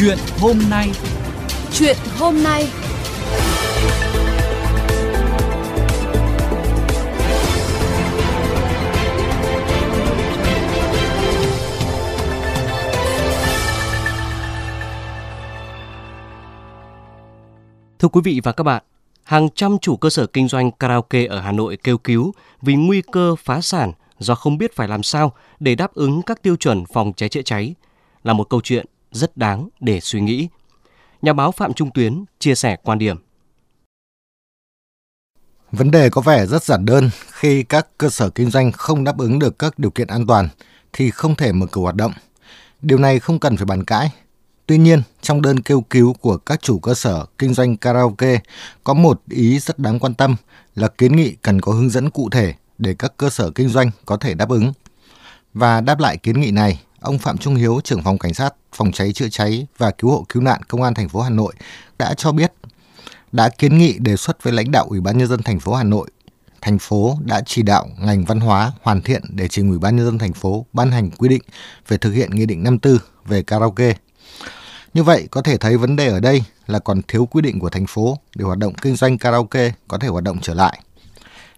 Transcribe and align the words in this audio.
Chuyện 0.00 0.18
hôm 0.40 0.58
nay. 0.70 0.90
Chuyện 1.72 1.96
hôm 2.18 2.42
nay. 2.42 2.68
Thưa 17.98 18.08
quý 18.08 18.20
vị 18.24 18.40
và 18.44 18.52
các 18.52 18.64
bạn, 18.64 18.82
hàng 19.24 19.48
trăm 19.54 19.78
chủ 19.78 19.96
cơ 19.96 20.10
sở 20.10 20.26
kinh 20.26 20.48
doanh 20.48 20.70
karaoke 20.70 21.26
ở 21.26 21.40
Hà 21.40 21.52
Nội 21.52 21.78
kêu 21.84 21.98
cứu 21.98 22.32
vì 22.62 22.74
nguy 22.74 23.02
cơ 23.12 23.34
phá 23.36 23.60
sản 23.60 23.92
do 24.18 24.34
không 24.34 24.58
biết 24.58 24.76
phải 24.76 24.88
làm 24.88 25.02
sao 25.02 25.32
để 25.60 25.74
đáp 25.74 25.94
ứng 25.94 26.22
các 26.22 26.42
tiêu 26.42 26.56
chuẩn 26.56 26.84
phòng 26.92 27.12
cháy 27.16 27.28
chữa 27.28 27.42
cháy 27.42 27.74
là 28.22 28.32
một 28.32 28.48
câu 28.50 28.60
chuyện 28.64 28.86
rất 29.12 29.36
đáng 29.36 29.68
để 29.80 30.00
suy 30.00 30.20
nghĩ. 30.20 30.48
Nhà 31.22 31.32
báo 31.32 31.52
Phạm 31.52 31.74
Trung 31.74 31.90
Tuyến 31.94 32.24
chia 32.38 32.54
sẻ 32.54 32.76
quan 32.82 32.98
điểm. 32.98 33.16
Vấn 35.72 35.90
đề 35.90 36.10
có 36.10 36.20
vẻ 36.20 36.46
rất 36.46 36.64
giản 36.64 36.84
đơn 36.84 37.10
khi 37.32 37.62
các 37.62 37.86
cơ 37.98 38.10
sở 38.10 38.30
kinh 38.30 38.50
doanh 38.50 38.72
không 38.72 39.04
đáp 39.04 39.18
ứng 39.18 39.38
được 39.38 39.58
các 39.58 39.78
điều 39.78 39.90
kiện 39.90 40.06
an 40.06 40.26
toàn 40.26 40.48
thì 40.92 41.10
không 41.10 41.34
thể 41.34 41.52
mở 41.52 41.66
cửa 41.70 41.80
hoạt 41.80 41.94
động. 41.94 42.12
Điều 42.82 42.98
này 42.98 43.20
không 43.20 43.38
cần 43.38 43.56
phải 43.56 43.66
bàn 43.66 43.84
cãi. 43.84 44.10
Tuy 44.66 44.78
nhiên, 44.78 45.02
trong 45.20 45.42
đơn 45.42 45.62
kêu 45.62 45.80
cứu 45.80 46.12
của 46.12 46.36
các 46.36 46.62
chủ 46.62 46.78
cơ 46.78 46.94
sở 46.94 47.26
kinh 47.38 47.54
doanh 47.54 47.76
karaoke 47.76 48.40
có 48.84 48.94
một 48.94 49.22
ý 49.28 49.58
rất 49.58 49.78
đáng 49.78 49.98
quan 49.98 50.14
tâm 50.14 50.36
là 50.74 50.88
kiến 50.88 51.16
nghị 51.16 51.36
cần 51.42 51.60
có 51.60 51.72
hướng 51.72 51.90
dẫn 51.90 52.10
cụ 52.10 52.28
thể 52.30 52.54
để 52.78 52.94
các 52.98 53.16
cơ 53.16 53.30
sở 53.30 53.50
kinh 53.50 53.68
doanh 53.68 53.90
có 54.06 54.16
thể 54.16 54.34
đáp 54.34 54.48
ứng. 54.48 54.72
Và 55.54 55.80
đáp 55.80 56.00
lại 56.00 56.16
kiến 56.16 56.40
nghị 56.40 56.50
này, 56.50 56.80
ông 57.00 57.18
Phạm 57.18 57.38
Trung 57.38 57.54
Hiếu, 57.54 57.80
trưởng 57.84 58.02
phòng 58.02 58.18
cảnh 58.18 58.34
sát 58.34 58.54
phòng 58.72 58.92
cháy 58.92 59.12
chữa 59.12 59.28
cháy 59.28 59.66
và 59.78 59.90
cứu 59.90 60.10
hộ 60.10 60.24
cứu 60.28 60.42
nạn 60.42 60.60
công 60.68 60.82
an 60.82 60.94
thành 60.94 61.08
phố 61.08 61.20
Hà 61.20 61.30
Nội 61.30 61.54
đã 61.98 62.14
cho 62.14 62.32
biết 62.32 62.52
đã 63.32 63.48
kiến 63.48 63.78
nghị 63.78 63.98
đề 63.98 64.16
xuất 64.16 64.42
với 64.42 64.52
lãnh 64.52 64.70
đạo 64.70 64.86
Ủy 64.88 65.00
ban 65.00 65.18
nhân 65.18 65.28
dân 65.28 65.42
thành 65.42 65.60
phố 65.60 65.74
Hà 65.74 65.84
Nội. 65.84 66.08
Thành 66.60 66.78
phố 66.78 67.18
đã 67.24 67.42
chỉ 67.46 67.62
đạo 67.62 67.88
ngành 67.98 68.24
văn 68.24 68.40
hóa 68.40 68.72
hoàn 68.82 69.02
thiện 69.02 69.22
để 69.28 69.48
trình 69.48 69.68
Ủy 69.68 69.78
ban 69.78 69.96
nhân 69.96 70.06
dân 70.06 70.18
thành 70.18 70.32
phố 70.32 70.66
ban 70.72 70.90
hành 70.90 71.10
quy 71.10 71.28
định 71.28 71.42
về 71.88 71.98
thực 71.98 72.12
hiện 72.12 72.30
Nghị 72.30 72.46
định 72.46 72.62
54 72.62 72.98
về 73.26 73.42
karaoke. 73.42 73.94
Như 74.94 75.02
vậy 75.02 75.28
có 75.30 75.42
thể 75.42 75.56
thấy 75.56 75.76
vấn 75.76 75.96
đề 75.96 76.08
ở 76.08 76.20
đây 76.20 76.42
là 76.66 76.78
còn 76.78 77.02
thiếu 77.08 77.26
quy 77.26 77.42
định 77.42 77.60
của 77.60 77.70
thành 77.70 77.86
phố 77.86 78.18
để 78.34 78.44
hoạt 78.44 78.58
động 78.58 78.74
kinh 78.74 78.96
doanh 78.96 79.18
karaoke 79.18 79.72
có 79.88 79.98
thể 79.98 80.08
hoạt 80.08 80.24
động 80.24 80.38
trở 80.42 80.54
lại. 80.54 80.80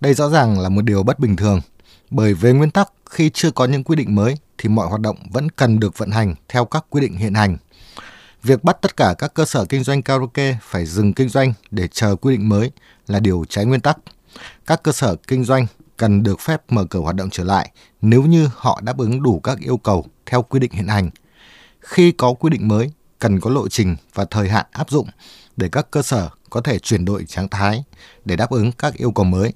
Đây 0.00 0.14
rõ 0.14 0.28
ràng 0.28 0.60
là 0.60 0.68
một 0.68 0.82
điều 0.82 1.02
bất 1.02 1.18
bình 1.18 1.36
thường, 1.36 1.60
bởi 2.10 2.34
về 2.34 2.52
nguyên 2.52 2.70
tắc 2.70 2.92
khi 3.10 3.30
chưa 3.30 3.50
có 3.50 3.64
những 3.64 3.84
quy 3.84 3.96
định 3.96 4.14
mới 4.14 4.34
thì 4.58 4.68
mọi 4.68 4.88
hoạt 4.88 5.00
động 5.00 5.16
vẫn 5.30 5.50
cần 5.50 5.80
được 5.80 5.98
vận 5.98 6.10
hành 6.10 6.34
theo 6.48 6.64
các 6.64 6.86
quy 6.90 7.00
định 7.00 7.16
hiện 7.16 7.34
hành. 7.34 7.56
Việc 8.42 8.64
bắt 8.64 8.76
tất 8.82 8.96
cả 8.96 9.14
các 9.18 9.34
cơ 9.34 9.44
sở 9.44 9.64
kinh 9.64 9.84
doanh 9.84 10.02
karaoke 10.02 10.58
phải 10.62 10.86
dừng 10.86 11.12
kinh 11.12 11.28
doanh 11.28 11.52
để 11.70 11.88
chờ 11.88 12.16
quy 12.16 12.36
định 12.36 12.48
mới 12.48 12.70
là 13.06 13.20
điều 13.20 13.44
trái 13.48 13.64
nguyên 13.64 13.80
tắc. 13.80 13.98
Các 14.66 14.82
cơ 14.82 14.92
sở 14.92 15.16
kinh 15.26 15.44
doanh 15.44 15.66
cần 15.96 16.22
được 16.22 16.40
phép 16.40 16.62
mở 16.68 16.84
cửa 16.90 17.00
hoạt 17.00 17.16
động 17.16 17.30
trở 17.30 17.44
lại 17.44 17.70
nếu 18.02 18.22
như 18.22 18.48
họ 18.54 18.80
đáp 18.84 18.98
ứng 18.98 19.22
đủ 19.22 19.40
các 19.40 19.58
yêu 19.60 19.76
cầu 19.76 20.06
theo 20.26 20.42
quy 20.42 20.60
định 20.60 20.72
hiện 20.72 20.88
hành. 20.88 21.10
Khi 21.80 22.12
có 22.12 22.32
quy 22.32 22.50
định 22.50 22.68
mới, 22.68 22.90
cần 23.18 23.40
có 23.40 23.50
lộ 23.50 23.68
trình 23.68 23.96
và 24.14 24.24
thời 24.24 24.48
hạn 24.48 24.66
áp 24.70 24.90
dụng 24.90 25.08
để 25.56 25.68
các 25.72 25.90
cơ 25.90 26.02
sở 26.02 26.28
có 26.50 26.60
thể 26.60 26.78
chuyển 26.78 27.04
đổi 27.04 27.24
trạng 27.24 27.48
thái 27.48 27.84
để 28.24 28.36
đáp 28.36 28.50
ứng 28.50 28.72
các 28.72 28.94
yêu 28.94 29.10
cầu 29.10 29.24
mới. 29.24 29.52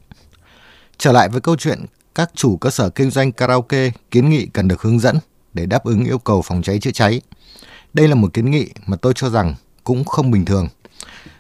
Trở 0.99 1.13
lại 1.13 1.29
với 1.29 1.41
câu 1.41 1.57
chuyện 1.57 1.85
các 2.15 2.31
chủ 2.35 2.57
cơ 2.57 2.71
sở 2.71 2.91
kinh 2.91 3.11
doanh 3.11 3.33
karaoke 3.33 3.91
kiến 4.11 4.31
nghị 4.31 4.47
cần 4.47 4.69
được 4.69 4.83
hướng 4.83 4.99
dẫn 4.99 5.19
để 5.55 5.67
đáp 5.67 5.85
ứng 5.85 6.05
yêu 6.05 6.19
cầu 6.19 6.43
phòng 6.43 6.63
cháy 6.63 6.79
chữa 6.79 6.91
cháy. 6.91 7.21
Đây 7.93 8.09
là 8.09 8.15
một 8.15 8.33
kiến 8.33 8.51
nghị 8.51 8.69
mà 8.87 8.97
tôi 8.97 9.13
cho 9.17 9.31
rằng 9.31 9.55
cũng 9.85 10.05
không 10.05 10.31
bình 10.31 10.45
thường. 10.45 10.69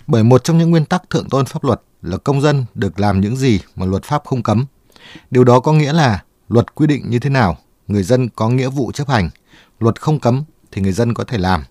Bởi 0.06 0.24
một 0.24 0.44
trong 0.44 0.58
những 0.58 0.70
nguyên 0.70 0.84
tắc 0.84 1.10
thượng 1.10 1.28
tôn 1.28 1.46
pháp 1.46 1.64
luật 1.64 1.80
là 2.02 2.16
công 2.16 2.40
dân 2.40 2.64
được 2.74 3.00
làm 3.00 3.20
những 3.20 3.36
gì 3.36 3.60
mà 3.76 3.86
luật 3.86 4.02
pháp 4.02 4.22
không 4.24 4.42
cấm. 4.42 4.66
Điều 5.30 5.44
đó 5.44 5.60
có 5.60 5.72
nghĩa 5.72 5.92
là 5.92 6.22
luật 6.48 6.74
quy 6.74 6.86
định 6.86 7.10
như 7.10 7.18
thế 7.18 7.30
nào, 7.30 7.58
người 7.88 8.02
dân 8.02 8.28
có 8.28 8.48
nghĩa 8.48 8.68
vụ 8.68 8.92
chấp 8.92 9.08
hành. 9.08 9.30
Luật 9.78 10.00
không 10.00 10.20
cấm 10.20 10.44
thì 10.72 10.82
người 10.82 10.92
dân 10.92 11.14
có 11.14 11.24
thể 11.24 11.38
làm. 11.38 11.64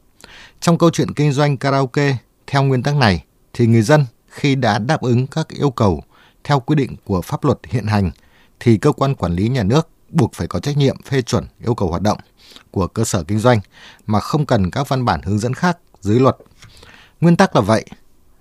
Trong 0.59 0.77
câu 0.77 0.89
chuyện 0.89 1.13
kinh 1.13 1.31
doanh 1.31 1.57
karaoke, 1.57 2.17
theo 2.47 2.63
nguyên 2.63 2.83
tắc 2.83 2.95
này 2.95 3.23
thì 3.53 3.67
người 3.67 3.81
dân 3.81 4.05
khi 4.27 4.55
đã 4.55 4.79
đáp 4.79 5.01
ứng 5.01 5.27
các 5.27 5.47
yêu 5.47 5.71
cầu 5.71 6.03
theo 6.43 6.59
quy 6.59 6.75
định 6.75 6.95
của 7.05 7.21
pháp 7.21 7.45
luật 7.45 7.59
hiện 7.69 7.85
hành 7.85 8.11
thì 8.59 8.77
cơ 8.77 8.91
quan 8.91 9.15
quản 9.15 9.33
lý 9.33 9.49
nhà 9.49 9.63
nước 9.63 9.89
buộc 10.09 10.33
phải 10.33 10.47
có 10.47 10.59
trách 10.59 10.77
nhiệm 10.77 11.01
phê 11.03 11.21
chuẩn 11.21 11.45
yêu 11.63 11.75
cầu 11.75 11.89
hoạt 11.89 12.01
động 12.01 12.17
của 12.71 12.87
cơ 12.87 13.03
sở 13.03 13.23
kinh 13.23 13.39
doanh 13.39 13.59
mà 14.05 14.19
không 14.19 14.45
cần 14.45 14.71
các 14.71 14.87
văn 14.87 15.05
bản 15.05 15.21
hướng 15.21 15.39
dẫn 15.39 15.53
khác 15.53 15.77
dưới 16.01 16.19
luật. 16.19 16.37
Nguyên 17.21 17.35
tắc 17.35 17.55
là 17.55 17.61
vậy, 17.61 17.85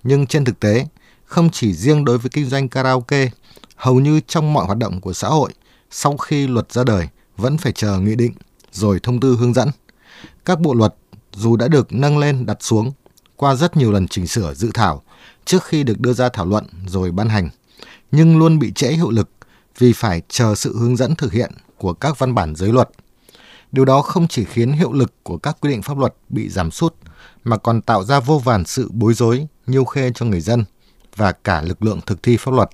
nhưng 0.03 0.27
trên 0.27 0.45
thực 0.45 0.61
tế, 0.61 0.87
không 1.25 1.51
chỉ 1.51 1.75
riêng 1.75 2.05
đối 2.05 2.19
với 2.19 2.31
kinh 2.31 2.47
doanh 2.47 2.69
karaoke, 2.69 3.31
hầu 3.77 4.01
như 4.01 4.21
trong 4.27 4.53
mọi 4.53 4.67
hoạt 4.67 4.79
động 4.79 5.01
của 5.01 5.13
xã 5.13 5.29
hội, 5.29 5.53
sau 5.91 6.17
khi 6.17 6.47
luật 6.47 6.73
ra 6.73 6.85
đời 6.85 7.09
vẫn 7.37 7.59
phải 7.59 7.73
chờ 7.73 7.99
nghị 8.01 8.15
định 8.15 8.33
rồi 8.73 9.01
thông 9.03 9.21
tư 9.21 9.37
hướng 9.41 9.55
dẫn. 9.55 9.71
Các 10.45 10.61
bộ 10.61 10.75
luật 10.75 10.95
dù 11.33 11.57
đã 11.57 11.69
được 11.69 11.93
nâng 11.93 12.19
lên 12.19 12.47
đặt 12.47 12.57
xuống 12.61 12.93
qua 13.37 13.55
rất 13.55 13.77
nhiều 13.77 13.93
lần 13.93 14.09
chỉnh 14.09 14.27
sửa 14.27 14.55
dự 14.55 14.71
thảo 14.75 15.03
trước 15.45 15.65
khi 15.65 15.83
được 15.83 16.01
đưa 16.01 16.13
ra 16.13 16.29
thảo 16.29 16.47
luận 16.47 16.65
rồi 16.87 17.13
ban 17.13 17.29
hành, 17.29 17.49
nhưng 18.13 18.39
luôn 18.39 18.59
bị 18.59 18.73
trễ 18.73 18.89
hiệu 18.89 19.11
lực 19.11 19.31
vì 19.79 19.93
phải 19.93 20.23
chờ 20.29 20.55
sự 20.55 20.79
hướng 20.79 20.97
dẫn 20.97 21.15
thực 21.15 21.33
hiện 21.33 21.53
của 21.77 21.93
các 21.93 22.19
văn 22.19 22.35
bản 22.35 22.55
giới 22.57 22.73
luật. 22.73 22.91
Điều 23.73 23.85
đó 23.85 24.03
không 24.03 24.29
chỉ 24.29 24.45
khiến 24.45 24.73
hiệu 24.73 24.93
lực 24.93 25.13
của 25.23 25.39
các 25.39 25.57
quy 25.61 25.71
định 25.71 25.83
pháp 25.83 25.99
luật 25.99 26.15
bị 26.29 26.49
giảm 26.49 26.71
sút 26.71 26.95
mà 27.45 27.57
còn 27.57 27.83
tạo 27.83 28.05
ra 28.05 28.21
vô 28.21 28.39
vàn 28.39 28.65
sự 28.65 28.91
bối 28.93 29.15
rối, 29.15 29.47
nhiêu 29.67 29.85
khê 29.85 30.11
cho 30.15 30.27
người 30.27 30.41
dân 30.41 30.65
và 31.17 31.33
cả 31.33 31.63
lực 31.63 31.83
lượng 31.83 32.01
thực 32.07 32.23
thi 32.23 32.37
pháp 32.37 32.55
luật. 32.55 32.69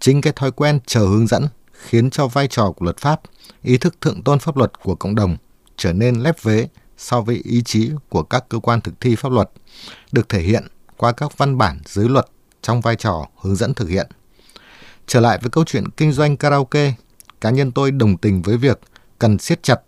Chính 0.00 0.20
cái 0.20 0.32
thói 0.36 0.50
quen 0.50 0.78
chờ 0.86 1.00
hướng 1.00 1.26
dẫn 1.26 1.46
khiến 1.72 2.10
cho 2.10 2.26
vai 2.26 2.48
trò 2.48 2.70
của 2.70 2.84
luật 2.84 2.96
pháp, 2.96 3.20
ý 3.62 3.78
thức 3.78 4.00
thượng 4.00 4.22
tôn 4.22 4.38
pháp 4.38 4.56
luật 4.56 4.72
của 4.82 4.94
cộng 4.94 5.14
đồng 5.14 5.36
trở 5.76 5.92
nên 5.92 6.20
lép 6.20 6.42
vế 6.42 6.68
so 6.96 7.20
với 7.20 7.40
ý 7.44 7.62
chí 7.62 7.90
của 8.08 8.22
các 8.22 8.48
cơ 8.48 8.58
quan 8.58 8.80
thực 8.80 9.00
thi 9.00 9.16
pháp 9.16 9.32
luật, 9.32 9.50
được 10.12 10.28
thể 10.28 10.40
hiện 10.40 10.66
qua 10.96 11.12
các 11.12 11.38
văn 11.38 11.58
bản 11.58 11.80
dưới 11.86 12.08
luật 12.08 12.26
trong 12.62 12.80
vai 12.80 12.96
trò 12.96 13.26
hướng 13.40 13.56
dẫn 13.56 13.74
thực 13.74 13.88
hiện. 13.88 14.06
Trở 15.06 15.20
lại 15.20 15.38
với 15.42 15.50
câu 15.50 15.64
chuyện 15.64 15.88
kinh 15.88 16.12
doanh 16.12 16.36
karaoke, 16.36 16.94
cá 17.40 17.50
nhân 17.50 17.72
tôi 17.72 17.90
đồng 17.90 18.16
tình 18.16 18.42
với 18.42 18.56
việc 18.56 18.80
cần 19.18 19.38
siết 19.38 19.62
chặt 19.62 19.80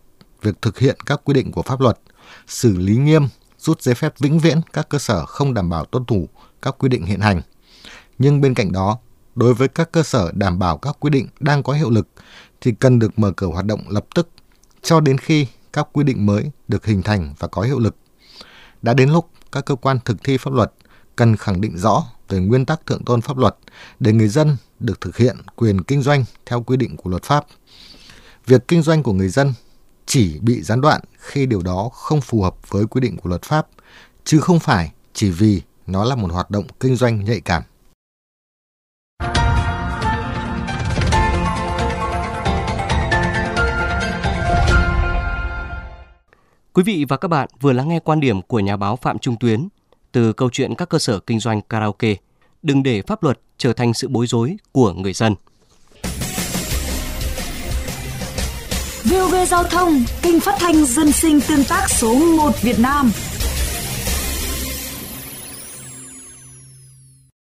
việc 0.42 0.62
thực 0.62 0.78
hiện 0.78 0.96
các 1.06 1.20
quy 1.24 1.34
định 1.34 1.52
của 1.52 1.62
pháp 1.62 1.80
luật, 1.80 1.98
xử 2.46 2.76
lý 2.76 2.96
nghiêm, 2.96 3.28
rút 3.58 3.82
giấy 3.82 3.94
phép 3.94 4.18
vĩnh 4.18 4.38
viễn 4.38 4.60
các 4.72 4.88
cơ 4.88 4.98
sở 4.98 5.26
không 5.26 5.54
đảm 5.54 5.70
bảo 5.70 5.84
tuân 5.84 6.04
thủ 6.04 6.28
các 6.62 6.74
quy 6.78 6.88
định 6.88 7.06
hiện 7.06 7.20
hành. 7.20 7.42
Nhưng 8.18 8.40
bên 8.40 8.54
cạnh 8.54 8.72
đó, 8.72 8.98
đối 9.34 9.54
với 9.54 9.68
các 9.68 9.92
cơ 9.92 10.02
sở 10.02 10.32
đảm 10.34 10.58
bảo 10.58 10.78
các 10.78 10.96
quy 11.00 11.10
định 11.10 11.28
đang 11.40 11.62
có 11.62 11.72
hiệu 11.72 11.90
lực 11.90 12.08
thì 12.60 12.72
cần 12.72 12.98
được 12.98 13.18
mở 13.18 13.32
cửa 13.36 13.46
hoạt 13.46 13.64
động 13.64 13.80
lập 13.88 14.06
tức 14.14 14.28
cho 14.82 15.00
đến 15.00 15.18
khi 15.18 15.46
các 15.72 15.88
quy 15.92 16.04
định 16.04 16.26
mới 16.26 16.50
được 16.68 16.86
hình 16.86 17.02
thành 17.02 17.34
và 17.38 17.48
có 17.48 17.62
hiệu 17.62 17.78
lực. 17.78 17.96
Đã 18.82 18.94
đến 18.94 19.10
lúc 19.10 19.30
các 19.52 19.64
cơ 19.64 19.74
quan 19.74 19.98
thực 20.04 20.16
thi 20.24 20.36
pháp 20.36 20.52
luật 20.52 20.72
cần 21.16 21.36
khẳng 21.36 21.60
định 21.60 21.78
rõ 21.78 22.04
về 22.28 22.38
nguyên 22.38 22.66
tắc 22.66 22.86
thượng 22.86 23.04
tôn 23.04 23.20
pháp 23.20 23.36
luật 23.36 23.56
để 24.00 24.12
người 24.12 24.28
dân 24.28 24.56
được 24.80 25.00
thực 25.00 25.16
hiện 25.16 25.36
quyền 25.56 25.82
kinh 25.82 26.02
doanh 26.02 26.24
theo 26.46 26.62
quy 26.62 26.76
định 26.76 26.96
của 26.96 27.10
luật 27.10 27.22
pháp. 27.22 27.46
Việc 28.46 28.68
kinh 28.68 28.82
doanh 28.82 29.02
của 29.02 29.12
người 29.12 29.28
dân 29.28 29.52
chỉ 30.06 30.38
bị 30.38 30.62
gián 30.62 30.80
đoạn 30.80 31.00
khi 31.18 31.46
điều 31.46 31.62
đó 31.62 31.88
không 31.92 32.20
phù 32.20 32.42
hợp 32.42 32.70
với 32.70 32.86
quy 32.86 33.00
định 33.00 33.16
của 33.16 33.28
luật 33.28 33.42
pháp, 33.42 33.66
chứ 34.24 34.40
không 34.40 34.60
phải 34.60 34.92
chỉ 35.12 35.30
vì 35.30 35.62
nó 35.86 36.04
là 36.04 36.16
một 36.16 36.32
hoạt 36.32 36.50
động 36.50 36.66
kinh 36.80 36.96
doanh 36.96 37.24
nhạy 37.24 37.40
cảm. 37.40 37.62
Quý 46.72 46.82
vị 46.82 47.04
và 47.08 47.16
các 47.16 47.28
bạn 47.28 47.48
vừa 47.60 47.72
lắng 47.72 47.88
nghe 47.88 48.00
quan 48.00 48.20
điểm 48.20 48.42
của 48.42 48.60
nhà 48.60 48.76
báo 48.76 48.96
Phạm 48.96 49.18
Trung 49.18 49.36
Tuyến 49.40 49.68
từ 50.16 50.32
câu 50.32 50.50
chuyện 50.52 50.74
các 50.74 50.88
cơ 50.88 50.98
sở 50.98 51.20
kinh 51.20 51.40
doanh 51.40 51.62
karaoke. 51.62 52.14
Đừng 52.62 52.82
để 52.82 53.02
pháp 53.06 53.22
luật 53.22 53.40
trở 53.58 53.72
thành 53.72 53.94
sự 53.94 54.08
bối 54.08 54.26
rối 54.26 54.56
của 54.72 54.92
người 54.92 55.12
dân. 55.12 55.34
VOV 59.04 59.34
Giao 59.48 59.64
thông, 59.64 60.04
kênh 60.22 60.40
phát 60.40 60.54
thanh 60.58 60.86
dân 60.86 61.12
sinh 61.12 61.40
tương 61.48 61.64
tác 61.64 61.90
số 61.90 62.14
1 62.14 62.62
Việt 62.62 62.78
Nam– 62.78 63.10